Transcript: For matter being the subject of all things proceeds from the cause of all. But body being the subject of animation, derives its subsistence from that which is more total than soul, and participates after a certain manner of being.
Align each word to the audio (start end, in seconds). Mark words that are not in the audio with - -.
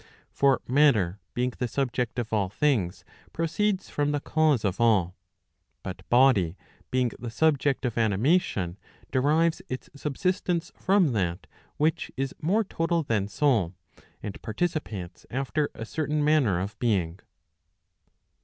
For 0.31 0.61
matter 0.67 1.19
being 1.35 1.51
the 1.59 1.67
subject 1.67 2.17
of 2.17 2.33
all 2.33 2.49
things 2.49 3.05
proceeds 3.33 3.91
from 3.91 4.11
the 4.11 4.19
cause 4.19 4.65
of 4.65 4.81
all. 4.81 5.15
But 5.83 6.09
body 6.09 6.57
being 6.89 7.11
the 7.19 7.29
subject 7.29 7.85
of 7.85 7.99
animation, 7.99 8.79
derives 9.11 9.61
its 9.69 9.91
subsistence 9.95 10.71
from 10.75 11.11
that 11.11 11.45
which 11.77 12.09
is 12.17 12.33
more 12.41 12.63
total 12.63 13.03
than 13.03 13.27
soul, 13.27 13.75
and 14.23 14.41
participates 14.41 15.27
after 15.29 15.69
a 15.75 15.85
certain 15.85 16.23
manner 16.23 16.59
of 16.59 16.79
being. 16.79 17.19